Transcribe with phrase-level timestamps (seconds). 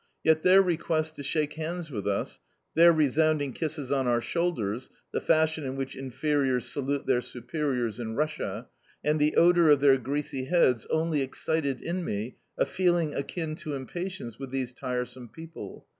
[0.23, 2.39] Yet their requests to shake hands with us,
[2.73, 8.15] their resounding kisses on our shoulders, [The fashion in which inferiors salute their superiors in
[8.15, 8.67] Russia.]
[9.03, 13.75] and the odour of their greasy heads only excited in me a feeling akin to
[13.75, 15.85] impatience with these tiresome people.